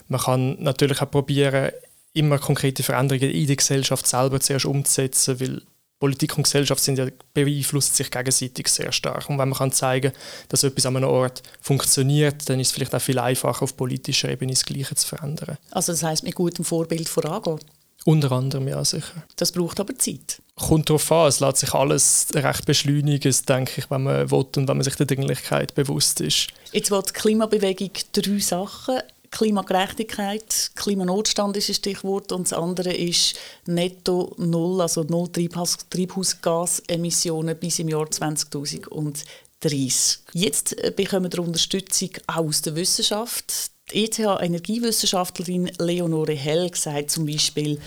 Man 0.10 0.20
kann 0.20 0.62
natürlich 0.62 1.02
auch 1.02 1.10
probieren, 1.10 1.72
immer 2.12 2.38
konkrete 2.38 2.84
Veränderungen 2.84 3.32
in 3.32 3.48
der 3.48 3.56
Gesellschaft 3.56 4.06
selber 4.08 4.42
zuerst 4.42 4.66
umzusetzen, 4.66 5.40
weil 5.40 5.62
Politik 6.00 6.38
und 6.38 6.44
Gesellschaft 6.44 6.84
sind 6.84 7.00
ja, 7.00 7.08
beeinflussen 7.34 7.94
sich 7.94 8.12
gegenseitig 8.12 8.68
sehr 8.68 8.92
stark. 8.92 9.30
Und 9.30 9.40
wenn 9.40 9.50
man 9.50 9.58
kann 9.58 9.72
zeigen 9.72 10.12
kann, 10.12 10.22
dass 10.50 10.64
etwas 10.64 10.86
an 10.86 10.98
einem 10.98 11.10
Ort 11.10 11.42
funktioniert, 11.60 12.48
dann 12.50 12.60
ist 12.60 12.68
es 12.68 12.74
vielleicht 12.74 12.94
auch 12.94 13.02
viel 13.02 13.20
einfacher, 13.20 13.64
auf 13.64 13.76
politischer 13.76 14.30
Ebene 14.30 14.54
das 14.54 14.66
Gleiche 14.66 14.96
zu 14.96 15.08
verändern. 15.08 15.58
Also 15.72 15.92
das 15.92 16.04
heißt 16.04 16.24
mit 16.24 16.36
gutem 16.36 16.64
Vorbild 16.64 17.10
vorangehen? 17.10 17.60
Unter 18.06 18.32
anderem, 18.32 18.70
ja, 18.70 18.86
sicher. 18.86 19.24
Das 19.36 19.52
braucht 19.52 19.82
aber 19.82 19.98
Zeit. 19.98 20.42
Kommt 20.56 20.90
darauf 20.90 21.12
an, 21.12 21.28
es 21.28 21.42
lässt 21.42 21.58
sich 21.58 21.74
alles 21.74 22.28
recht 22.34 22.66
beschleunigen, 22.66 23.36
denke 23.50 23.82
ich, 23.82 23.92
wenn 23.92 24.04
man 24.04 24.32
will 24.32 24.46
und 24.56 24.68
wenn 24.68 24.78
man 24.78 24.84
sich 24.84 24.96
der 24.96 25.08
Dringlichkeit 25.08 25.76
bewusst 25.76 26.22
ist. 26.22 26.48
Jetzt 26.72 26.90
will 26.90 27.02
die 27.06 27.12
Klimabewegung 27.12 27.92
drei 28.14 28.40
Sachen 28.40 29.00
Klimagerechtigkeit, 29.32 30.72
Klimanotstand 30.76 31.58
ist 31.58 31.70
ein 31.70 31.76
Stichwort 31.76 32.32
und 32.32 32.44
das 32.44 32.54
andere 32.54 32.94
ist 32.94 33.36
Netto 33.66 34.36
Null, 34.38 34.82
also 34.82 35.04
Null 35.04 35.30
Treibhausgasemissionen 35.32 37.58
bis 37.58 37.80
im 37.80 37.90
Jahr 37.90 38.10
2030. 38.10 40.20
Jetzt 40.34 40.82
äh, 40.84 40.92
bekommen 40.96 41.32
wir 41.32 41.40
Unterstützung 41.40 42.10
auch 42.28 42.46
aus 42.46 42.62
der 42.62 42.76
Wissenschaft. 42.76 43.72
Die 43.92 44.06
ETH-Energiewissenschaftlerin 44.06 45.72
Leonore 45.80 46.34
Hell 46.34 46.70
sagt 46.74 47.12
zum 47.12 47.26
Beispiel, 47.26 47.80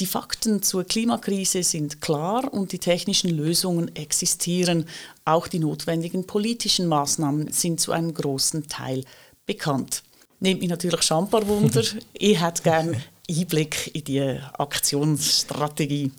die 0.00 0.06
Fakten 0.06 0.60
zur 0.62 0.84
Klimakrise 0.84 1.62
sind 1.62 2.00
klar 2.00 2.52
und 2.52 2.72
die 2.72 2.80
technischen 2.80 3.30
Lösungen 3.30 3.94
existieren. 3.94 4.88
Auch 5.24 5.46
die 5.46 5.60
notwendigen 5.60 6.26
politischen 6.26 6.88
Maßnahmen 6.88 7.52
sind 7.52 7.80
zu 7.80 7.92
einem 7.92 8.12
großen 8.12 8.68
Teil 8.68 9.04
bekannt 9.46 10.02
nimmt 10.40 10.60
mich 10.60 10.70
natürlich 10.70 11.02
schon 11.02 11.24
ein 11.24 11.30
paar 11.30 11.46
Wunder. 11.46 11.82
ich 12.12 12.40
hätte 12.40 12.62
gerne 12.62 13.02
Einblick 13.28 13.94
in 13.94 14.04
die 14.04 14.38
Aktionsstrategie. 14.58 16.12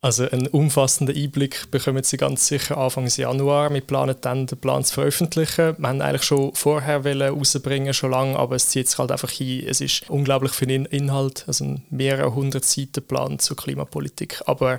Also 0.00 0.30
einen 0.30 0.46
umfassenden 0.46 1.16
Einblick 1.16 1.72
bekommen 1.72 2.04
Sie 2.04 2.16
ganz 2.18 2.46
sicher 2.46 2.78
Anfang 2.78 3.08
Januar. 3.08 3.74
Wir 3.74 3.80
planen 3.80 4.14
dann 4.20 4.46
den 4.46 4.58
Plan 4.58 4.84
zu 4.84 4.94
veröffentlichen. 4.94 5.74
Wir 5.76 5.88
haben 5.88 6.00
eigentlich 6.00 6.22
schon 6.22 6.54
vorher 6.54 7.04
rausbringen, 7.04 7.92
schon 7.92 8.12
lange, 8.12 8.38
aber 8.38 8.54
es 8.54 8.68
zieht 8.68 8.88
sich 8.88 8.96
halt 8.96 9.10
einfach 9.10 9.30
hin. 9.30 9.64
Es 9.66 9.80
ist 9.80 10.08
unglaublich 10.08 10.52
viel 10.52 10.70
Inhalt, 10.70 11.44
also 11.48 11.64
ein 11.64 11.82
mehrere 11.90 12.32
hundert 12.32 12.64
Seiten 12.64 13.02
Plan 13.02 13.40
zur 13.40 13.56
Klimapolitik. 13.56 14.40
Aber 14.46 14.78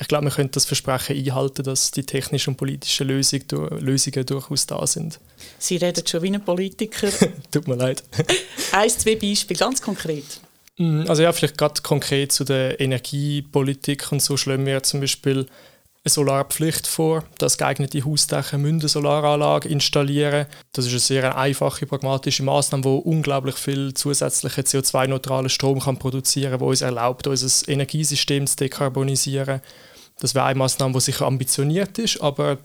ich 0.00 0.08
glaube, 0.08 0.26
wir 0.26 0.30
können 0.30 0.50
das 0.50 0.64
Versprechen 0.64 1.16
einhalten, 1.16 1.62
dass 1.62 1.90
die 1.90 2.04
technischen 2.04 2.50
und 2.50 2.56
politischen 2.56 3.08
Lösung, 3.08 3.40
Lösungen 3.78 4.26
durchaus 4.26 4.66
da 4.66 4.86
sind. 4.86 5.18
Sie 5.58 5.76
reden 5.76 6.06
schon 6.06 6.22
wie 6.22 6.34
ein 6.34 6.44
Politiker. 6.44 7.08
Tut 7.50 7.66
mir 7.66 7.76
leid. 7.76 8.02
Ein, 8.72 8.90
zwei 8.90 9.16
Beispiele, 9.16 9.58
ganz 9.58 9.80
konkret. 9.80 10.40
Mm, 10.76 11.04
also 11.08 11.22
ja, 11.22 11.32
vielleicht 11.32 11.56
gerade 11.56 11.80
konkret 11.80 12.32
zu 12.32 12.44
der 12.44 12.78
Energiepolitik 12.78 14.12
und 14.12 14.20
so 14.20 14.36
schlagen 14.36 14.66
wir 14.66 14.82
zum 14.82 15.00
Beispiel 15.00 15.46
eine 16.06 16.12
Solarpflicht 16.12 16.86
vor, 16.86 17.24
dass 17.38 17.58
geeignete 17.58 18.04
Hausdächer 18.04 18.56
eine 18.56 18.88
Solaranlage 18.88 19.68
installieren 19.68 20.46
Das 20.72 20.86
ist 20.86 20.92
eine 20.92 21.00
sehr 21.00 21.36
einfache, 21.36 21.84
pragmatische 21.84 22.44
Maßnahme, 22.44 22.82
die 22.82 22.88
unglaublich 22.88 23.56
viel 23.56 23.92
zusätzlichen 23.92 24.64
CO2-neutralen 24.64 25.48
Strom 25.48 25.80
kann 25.80 25.98
produzieren 25.98 26.52
kann, 26.52 26.60
die 26.60 26.64
uns 26.66 26.80
erlaubt, 26.80 27.26
unser 27.26 27.68
Energiesystem 27.68 28.46
zu 28.46 28.56
dekarbonisieren. 28.56 29.60
Das 30.20 30.34
wäre 30.34 30.46
eine 30.46 30.58
Maßnahme, 30.58 30.94
die 30.94 31.00
sicher 31.00 31.26
ambitioniert 31.26 31.98
ist, 31.98 32.20
aber 32.22 32.58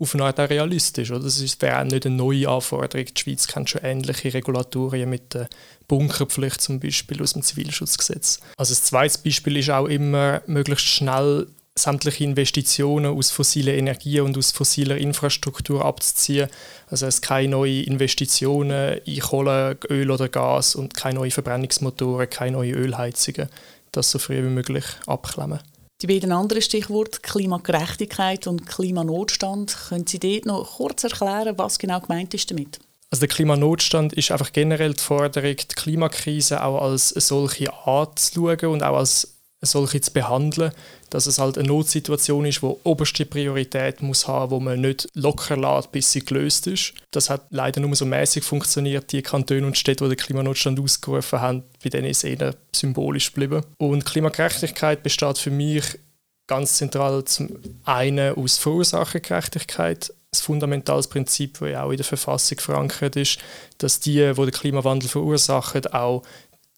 auf 0.00 0.14
eine 0.14 0.24
Art 0.24 0.40
auch 0.40 0.48
realistisch. 0.48 1.10
Oder? 1.10 1.24
Das 1.24 1.60
wäre 1.60 1.84
nicht 1.84 2.06
eine 2.06 2.14
neue 2.14 2.48
Anforderung. 2.48 3.04
Die 3.04 3.20
Schweiz 3.20 3.46
kennt 3.46 3.68
schon 3.68 3.82
ähnliche 3.84 4.32
Regulatorien 4.32 5.10
mit 5.10 5.34
der 5.34 5.48
Bunkerpflicht 5.88 6.60
zum 6.60 6.80
Beispiel 6.80 7.20
aus 7.22 7.34
dem 7.34 7.42
Zivilschutzgesetz. 7.42 8.40
Also 8.56 8.72
das 8.72 8.84
zweite 8.84 9.18
Beispiel 9.22 9.58
ist 9.58 9.70
auch 9.70 9.86
immer, 9.86 10.40
möglichst 10.46 10.86
schnell 10.86 11.48
sämtliche 11.78 12.24
Investitionen 12.24 13.16
aus 13.16 13.30
fossiler 13.30 13.74
Energie 13.74 14.20
und 14.20 14.36
aus 14.36 14.50
fossiler 14.50 14.98
Infrastruktur 14.98 15.84
abzuziehen. 15.84 16.48
Also 16.90 17.06
es 17.06 17.20
keine 17.20 17.48
neuen 17.48 17.84
Investitionen 17.84 18.98
in 19.04 19.20
Kohle, 19.20 19.78
Öl 19.88 20.10
oder 20.10 20.28
Gas 20.28 20.74
und 20.74 20.94
keine 20.94 21.20
neuen 21.20 21.30
Verbrennungsmotoren, 21.30 22.28
keine 22.28 22.58
neuen 22.58 22.74
Ölheizungen. 22.74 23.48
Das 23.92 24.10
so 24.10 24.18
früh 24.18 24.36
wie 24.36 24.50
möglich 24.50 24.84
abklemmen. 25.06 25.60
Die 26.00 26.06
beiden 26.06 26.30
anderen 26.30 26.62
Stichworte 26.62 27.20
Klimagerechtigkeit 27.22 28.46
und 28.46 28.66
Klimanotstand, 28.66 29.76
können 29.88 30.06
Sie 30.06 30.20
dort 30.20 30.46
noch 30.46 30.76
kurz 30.76 31.02
erklären, 31.02 31.58
was 31.58 31.78
genau 31.78 32.00
gemeint 32.00 32.34
ist 32.34 32.50
damit? 32.50 32.78
Also 33.10 33.20
der 33.20 33.28
Klimanotstand 33.28 34.12
ist 34.12 34.30
einfach 34.30 34.52
generell 34.52 34.92
die 34.92 35.02
Forderung, 35.02 35.56
die 35.56 35.74
Klimakrise 35.74 36.62
auch 36.62 36.82
als 36.82 37.08
solche 37.08 37.72
anzuschauen 37.86 38.74
und 38.74 38.82
auch 38.82 38.98
als 38.98 39.37
solche 39.60 40.00
zu 40.00 40.12
behandeln, 40.12 40.72
dass 41.10 41.26
es 41.26 41.38
halt 41.38 41.58
eine 41.58 41.68
Notsituation 41.68 42.44
ist, 42.46 42.62
die 42.62 42.66
oberste 42.84 43.26
Priorität 43.26 44.02
muss 44.02 44.28
haben, 44.28 44.50
wo 44.50 44.60
man 44.60 44.80
nicht 44.80 45.08
locker 45.14 45.56
lässt, 45.56 45.90
bis 45.90 46.12
sie 46.12 46.24
gelöst 46.24 46.66
ist. 46.66 46.94
Das 47.10 47.28
hat 47.28 47.46
leider 47.50 47.80
nur 47.80 47.94
so 47.96 48.06
mäßig 48.06 48.44
funktioniert. 48.44 49.10
Die 49.12 49.22
Kantone 49.22 49.66
und 49.66 49.76
Städte, 49.76 50.04
die 50.04 50.14
den 50.14 50.24
Klimanotstand 50.24 50.78
ausgerufen 50.78 51.40
haben, 51.40 51.64
bei 51.82 51.90
denen 51.90 52.08
ist 52.08 52.24
eher 52.24 52.54
symbolisch 52.74 53.32
geblieben. 53.32 53.64
Und 53.78 54.04
Klimagerechtigkeit 54.04 55.02
besteht 55.02 55.38
für 55.38 55.50
mich 55.50 55.98
ganz 56.46 56.76
zentral 56.76 57.24
zum 57.24 57.50
einen 57.84 58.34
aus 58.34 58.58
Verursachergerechtigkeit, 58.58 60.10
ein 60.10 60.38
fundamentales 60.38 61.06
Prinzip, 61.06 61.58
das 61.58 61.70
ja 61.70 61.82
auch 61.84 61.90
in 61.90 61.96
der 61.96 62.04
Verfassung 62.04 62.58
verankert 62.58 63.16
ist, 63.16 63.38
dass 63.78 64.00
die, 64.00 64.32
die 64.32 64.34
den 64.34 64.50
Klimawandel 64.50 65.08
verursachen, 65.08 65.86
auch 65.88 66.22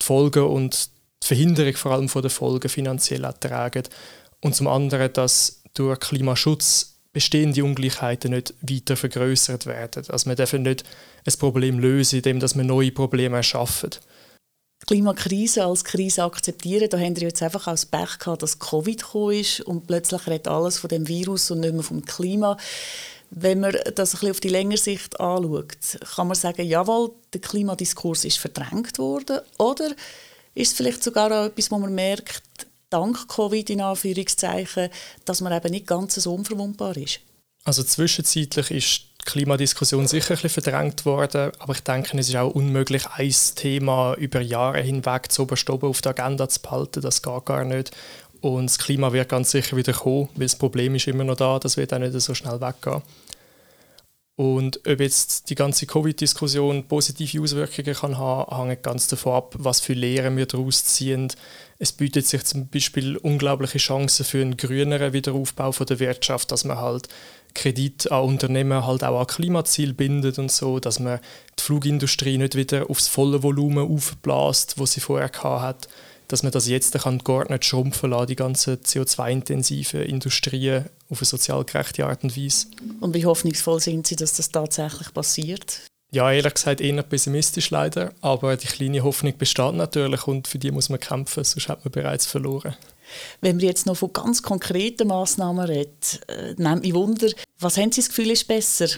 die 0.01 0.07
Folgen 0.07 0.45
und 0.45 0.91
die 1.23 1.27
Verhinderung 1.27 1.77
vor 1.77 1.93
allem 1.93 2.09
von 2.09 2.23
den 2.23 2.31
Folgen 2.31 2.69
finanziell 2.69 3.25
ertragen. 3.25 3.85
Und 4.41 4.55
zum 4.55 4.69
anderen, 4.69 5.13
dass 5.13 5.63
durch 5.75 6.01
Klimaschutz 6.01 6.99
bestehende 7.13 7.65
Ungleichheiten 7.65 8.33
nicht 8.33 8.55
weiter 8.63 8.97
vergrößert 8.97 9.67
werden. 9.67 10.05
Also 10.09 10.29
wir 10.29 10.37
dürfen 10.37 10.63
nicht 10.63 10.85
ein 11.27 11.39
Problem 11.39 11.79
lösen, 11.79 12.17
indem 12.17 12.41
wir 12.41 12.65
neue 12.65 12.93
Probleme 12.93 13.37
erschaffen. 13.37 13.91
Klimakrise 14.87 15.65
als 15.65 15.85
Krise 15.85 16.25
akzeptieren, 16.25 16.89
da 16.89 16.99
haben 16.99 17.15
wir 17.17 17.25
jetzt 17.25 17.43
einfach 17.43 17.67
als 17.67 17.85
Pech 17.85 18.19
gehabt, 18.19 18.43
dass 18.43 18.59
Covid 18.59 19.03
gekommen 19.03 19.35
ist 19.35 19.61
und 19.61 19.87
plötzlich 19.87 20.27
redet 20.27 20.49
alles 20.49 20.79
von 20.79 20.89
dem 20.89 21.07
Virus 21.07 21.51
und 21.51 21.61
nicht 21.61 21.75
mehr 21.75 21.83
vom 21.83 22.05
Klima. 22.05 22.57
Wenn 23.31 23.61
man 23.61 23.73
das 23.73 23.81
ein 23.81 23.95
bisschen 23.95 24.31
auf 24.31 24.41
die 24.41 24.49
längere 24.49 24.79
Sicht 24.79 25.21
anschaut, 25.21 25.77
kann 26.17 26.27
man 26.27 26.35
sagen, 26.35 26.67
jawohl, 26.67 27.13
der 27.33 27.41
Klimadiskurs 27.41 28.25
ist 28.25 28.39
verdrängt 28.39 28.99
worden 28.99 29.41
oder 29.59 29.91
ist 30.55 30.73
es 30.73 30.77
vielleicht 30.77 31.03
sogar 31.03 31.31
auch 31.33 31.47
etwas, 31.47 31.71
wo 31.71 31.79
man 31.79 31.95
merkt, 31.95 32.43
dank 32.91 33.29
Covid 33.29 33.71
in 33.71 33.81
Anführungszeichen, 33.81 34.89
dass 35.25 35.41
man 35.41 35.53
eben 35.53 35.71
nicht 35.71 35.87
ganz 35.87 36.15
so 36.17 36.35
unverwundbar 36.35 36.97
ist? 36.97 37.21
Also 37.65 37.83
zwischenzeitlich 37.83 38.71
ist 38.71 39.01
die 39.21 39.31
Klimadiskussion 39.31 40.09
sicher 40.09 40.35
ein 40.35 40.41
bisschen 40.41 40.63
verdrängt 40.63 41.05
worden, 41.05 41.53
aber 41.59 41.75
ich 41.75 41.81
denke, 41.81 42.19
es 42.19 42.29
ist 42.29 42.37
auch 42.37 42.51
unmöglich, 42.51 43.07
ein 43.07 43.35
Thema 43.55 44.15
über 44.15 44.41
Jahre 44.41 44.81
hinweg 44.81 45.31
zu 45.31 45.43
oben 45.43 45.89
auf 45.89 46.01
der 46.01 46.11
Agenda 46.11 46.49
zu 46.49 46.61
behalten. 46.61 47.03
Das 47.03 47.23
geht 47.23 47.45
gar 47.45 47.65
nicht. 47.65 47.91
Und 48.41 48.67
das 48.67 48.79
Klima 48.79 49.13
wird 49.13 49.29
ganz 49.29 49.51
sicher 49.51 49.77
wieder 49.77 49.93
kommen, 49.93 50.31
weil 50.35 50.47
das 50.47 50.57
Problem 50.57 50.95
ist 50.95 51.07
immer 51.07 51.25
noch 51.25 51.37
da, 51.37 51.59
das 51.59 51.77
wird 51.77 51.93
auch 51.93 51.99
nicht 51.99 52.19
so 52.19 52.35
schnell 52.35 52.61
weggehen. 52.61 53.03
Und 54.37 54.81
ob 54.87 55.01
jetzt 55.01 55.51
die 55.51 55.55
ganze 55.55 55.85
Covid-Diskussion 55.85 56.89
positive 56.89 57.43
Auswirkungen 57.43 57.95
kann 57.95 58.17
haben, 58.17 58.69
hängt 58.69 58.83
ganz 58.83 59.07
davon 59.07 59.35
ab, 59.35 59.55
was 59.59 59.81
für 59.81 59.93
Lehren 59.93 60.37
wir 60.39 60.47
daraus 60.47 60.85
ziehen. 60.85 61.31
Es 61.79 61.93
bietet 61.93 62.27
sich 62.27 62.45
zum 62.45 62.69
Beispiel 62.69 63.19
unglaubliche 63.19 63.79
Chancen 63.79 64.25
für 64.25 64.41
einen 64.41 64.57
grüneren 64.57 65.13
Wiederaufbau 65.13 65.73
von 65.73 65.87
der 65.87 66.01
Wirtschaft, 66.01 66.53
dass 66.53 66.65
man 66.65 66.79
halt 66.79 67.09
Kredit 67.55 68.11
an 68.11 68.25
Unternehmen 68.25 68.87
halt 68.87 69.05
auch 69.05 69.21
an 69.21 69.27
Klimaziel 69.27 69.93
bindet 69.93 70.39
und 70.39 70.51
so, 70.51 70.79
dass 70.79 71.01
man 71.01 71.21
die 71.59 71.63
Flugindustrie 71.63 72.39
nicht 72.39 72.55
wieder 72.55 72.89
aufs 72.89 73.09
volle 73.09 73.43
Volumen 73.43 73.91
aufbläst, 73.91 74.79
wo 74.79 74.87
sie 74.87 75.01
vorher 75.01 75.31
hat 75.43 75.89
dass 76.31 76.43
man 76.43 76.53
das 76.53 76.69
jetzt 76.69 76.95
kann 76.95 77.19
gar 77.19 77.51
nicht 77.51 77.65
schrumpfen 77.65 78.11
lassen, 78.11 78.29
die 78.29 78.37
ganze 78.37 78.75
CO2-intensive 78.75 79.99
Industrie 79.99 80.83
auf 81.09 81.19
eine 81.19 81.27
sozial 81.27 81.65
gerechte 81.65 82.07
Art 82.07 82.23
und 82.23 82.37
Weise. 82.37 82.67
Und 83.01 83.15
wie 83.15 83.27
hoffnungsvoll 83.27 83.81
sind 83.81 84.07
Sie, 84.07 84.17
dass 84.17 84.35
das 84.35 84.51
tatsächlich 84.51 85.13
passiert? 85.13 85.81
Ja, 86.13 86.31
ehrlich 86.33 86.55
gesagt 86.55 86.81
eher 86.81 87.03
pessimistisch 87.03 87.71
leider, 87.71 88.13
aber 88.21 88.57
die 88.57 88.67
kleine 88.67 89.03
Hoffnung 89.03 89.37
besteht 89.39 89.75
natürlich 89.75 90.27
und 90.27 90.49
für 90.49 90.59
die 90.59 90.73
muss 90.73 90.89
man 90.89 90.99
kämpfen, 90.99 91.45
sonst 91.45 91.69
hat 91.69 91.85
man 91.85 91.93
bereits 91.93 92.27
verloren. 92.27 92.77
Wenn 93.41 93.61
wir 93.61 93.69
jetzt 93.69 93.87
noch 93.87 93.97
von 93.97 94.13
ganz 94.13 94.43
konkreten 94.43 95.09
Massnahmen 95.09 95.67
reden, 95.67 95.93
äh, 96.29 96.55
nimmt 96.57 96.83
mich 96.83 96.95
Wunder, 96.95 97.29
was 97.59 97.77
haben 97.77 97.93
Sie 97.93 98.01
das 98.01 98.09
Gefühl 98.09 98.31
ist 98.31 98.47
besser? 98.47 98.89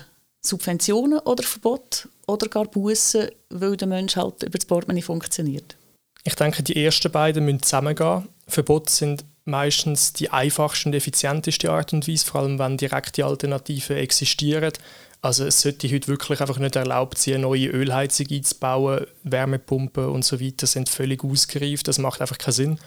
Subventionen 0.42 1.18
oder 1.20 1.42
Verbot 1.42 2.08
oder 2.26 2.48
gar 2.48 2.64
Bussen, 2.64 3.28
weil 3.50 3.76
der 3.76 3.88
Mensch 3.88 4.16
halt 4.16 4.42
über 4.42 4.58
das 4.58 4.66
Portemonnaie 4.66 5.02
funktioniert? 5.02 5.76
Ich 6.24 6.34
denke, 6.34 6.62
die 6.62 6.84
ersten 6.84 7.10
beiden 7.10 7.44
müssen 7.44 7.62
zusammengehen. 7.62 8.28
Verbote 8.46 8.92
sind 8.92 9.24
meistens 9.44 10.12
die 10.12 10.30
einfachste 10.30 10.88
und 10.88 10.94
effizienteste 10.94 11.70
Art 11.70 11.92
und 11.92 12.06
Weise, 12.06 12.26
vor 12.26 12.42
allem 12.42 12.58
wenn 12.58 12.76
direkte 12.76 13.24
Alternativen 13.24 13.96
existieren. 13.96 14.72
Also 15.20 15.44
es 15.44 15.60
sollte 15.60 15.88
heute 15.92 16.08
wirklich 16.08 16.40
einfach 16.40 16.58
nicht 16.58 16.76
erlaubt 16.76 17.18
sein, 17.18 17.34
eine 17.34 17.42
neue 17.42 17.68
Ölheizung 17.68 18.26
einzubauen, 18.30 19.06
Wärmepumpen 19.22 20.06
und 20.06 20.24
so 20.24 20.40
weiter 20.40 20.66
sind 20.66 20.88
völlig 20.88 21.24
ausgereift, 21.24 21.86
das 21.86 21.98
macht 21.98 22.20
einfach 22.20 22.38
keinen 22.38 22.52
Sinn. 22.52 22.78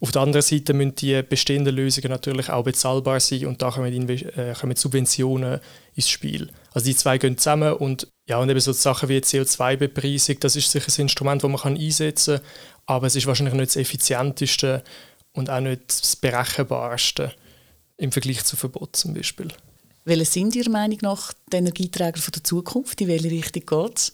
Auf 0.00 0.10
der 0.10 0.22
anderen 0.22 0.42
Seite 0.42 0.74
müssen 0.74 0.94
die 0.96 1.22
bestehenden 1.22 1.74
Lösungen 1.74 2.10
natürlich 2.10 2.50
auch 2.50 2.64
bezahlbar 2.64 3.18
sein 3.20 3.46
und 3.46 3.62
da 3.62 3.70
kommen, 3.70 4.08
äh, 4.08 4.54
kommen 4.58 4.76
Subventionen 4.76 5.60
ins 5.94 6.08
Spiel. 6.08 6.50
Also 6.72 6.86
die 6.86 6.96
zwei 6.96 7.18
gehen 7.18 7.38
zusammen 7.38 7.72
und 7.72 8.08
ja, 8.28 8.38
und 8.38 8.50
eben 8.50 8.60
so 8.60 8.72
Sachen 8.72 9.08
wie 9.08 9.18
CO2-Bepreisung, 9.18 10.38
das 10.40 10.56
ist 10.56 10.70
sicher 10.70 10.92
ein 10.94 11.02
Instrument, 11.02 11.42
das 11.42 11.50
man 11.50 11.60
kann 11.60 11.76
einsetzen 11.76 12.38
kann, 12.38 12.46
aber 12.86 13.06
es 13.06 13.16
ist 13.16 13.26
wahrscheinlich 13.26 13.54
nicht 13.54 13.68
das 13.68 13.76
effizienteste 13.76 14.82
und 15.32 15.48
auch 15.48 15.60
nicht 15.60 15.82
das 15.88 16.16
berechenbarste 16.16 17.32
im 17.96 18.12
Vergleich 18.12 18.44
zu 18.44 18.56
Verbot 18.56 18.96
zum 18.96 19.14
Beispiel. 19.14 19.48
Welche 20.04 20.24
sind 20.24 20.54
Ihrer 20.54 20.70
Meinung 20.70 20.98
nach 21.02 21.32
die 21.52 21.56
Energieträger 21.56 22.20
der 22.32 22.44
Zukunft? 22.44 23.00
In 23.00 23.08
welche 23.08 23.30
Richtung 23.30 23.64
geht 23.66 23.98
es? 23.98 24.12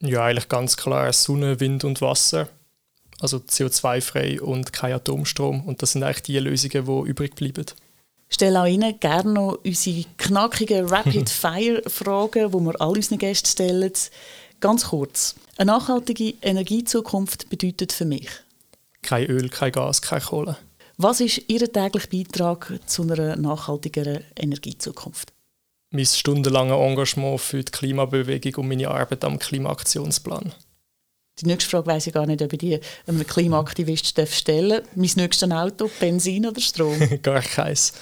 Ja, 0.00 0.24
eigentlich 0.24 0.48
ganz 0.48 0.76
klar 0.76 1.12
Sonne, 1.12 1.58
Wind 1.60 1.84
und 1.84 2.00
Wasser. 2.00 2.48
Also 3.22 3.38
CO2-frei 3.38 4.42
und 4.42 4.72
kein 4.72 4.92
Atomstrom. 4.92 5.62
Und 5.62 5.80
das 5.80 5.92
sind 5.92 6.02
eigentlich 6.02 6.24
die 6.24 6.38
Lösungen, 6.38 6.84
die 6.84 7.10
übrig 7.10 7.36
bleiben. 7.36 7.66
Ich 8.28 8.34
stelle 8.34 8.60
auch 8.60 8.66
Ihnen 8.66 8.98
gerne 8.98 9.32
noch 9.32 9.58
unsere 9.64 10.04
knackigen 10.16 10.86
Rapid-Fire-Fragen, 10.86 12.50
die 12.52 12.58
wir 12.58 12.80
all 12.80 12.96
unseren 12.96 13.18
Gästen 13.18 13.46
stellen. 13.46 13.92
Ganz 14.58 14.88
kurz. 14.88 15.36
Eine 15.56 15.72
nachhaltige 15.72 16.34
Energiezukunft 16.42 17.48
bedeutet 17.48 17.92
für 17.92 18.06
mich? 18.06 18.28
Kein 19.02 19.26
Öl, 19.26 19.48
kein 19.48 19.72
Gas, 19.72 20.02
keine 20.02 20.22
Kohle. 20.22 20.56
Was 20.96 21.20
ist 21.20 21.42
Ihr 21.48 21.72
täglicher 21.72 22.08
Beitrag 22.08 22.80
zu 22.86 23.02
einer 23.02 23.36
nachhaltigeren 23.36 24.24
Energiezukunft? 24.36 25.32
Mein 25.90 26.06
stundenlanges 26.06 26.78
Engagement 26.78 27.40
für 27.40 27.62
die 27.62 27.70
Klimabewegung 27.70 28.64
und 28.64 28.68
meine 28.68 28.90
Arbeit 28.90 29.24
am 29.24 29.38
Klimaaktionsplan. 29.38 30.52
Die 31.40 31.46
nächste 31.46 31.70
Frage 31.70 31.86
weiss 31.86 32.06
ich 32.06 32.12
gar 32.12 32.26
nicht, 32.26 32.42
ob 32.42 32.52
ich 32.52 32.58
die 32.58 32.78
einem 33.06 33.26
Klimaaktivist 33.26 34.14
stellen 34.30 34.68
darf. 34.70 34.82
Mein 34.94 35.10
nächstes 35.16 35.50
Auto, 35.50 35.90
Benzin 35.98 36.46
oder 36.46 36.60
Strom? 36.60 36.98
gar 37.22 37.40
keins. 37.40 37.92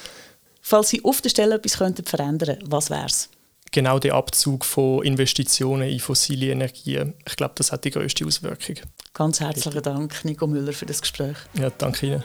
Falls 0.61 0.89
Sie 0.89 1.03
auf 1.03 1.21
der 1.21 1.29
Stelle 1.29 1.55
etwas 1.55 1.77
könnten 1.77 2.05
verändern 2.05 2.55
könnten, 2.57 2.71
was 2.71 2.89
wäre 2.89 3.05
es? 3.05 3.29
Genau 3.71 3.99
der 3.99 4.15
Abzug 4.15 4.65
von 4.65 5.03
Investitionen 5.03 5.87
in 5.87 5.99
fossile 5.99 6.47
Energien. 6.47 7.13
Ich 7.25 7.37
glaube, 7.37 7.53
das 7.55 7.71
hat 7.71 7.85
die 7.85 7.91
größte 7.91 8.25
Auswirkung. 8.25 8.75
Ganz 9.13 9.39
herzlichen 9.39 9.81
Dank, 9.81 10.25
Nico 10.25 10.45
Müller, 10.45 10.73
für 10.73 10.85
das 10.85 11.01
Gespräch. 11.01 11.37
Ja, 11.53 11.69
danke 11.69 12.05
Ihnen. 12.05 12.23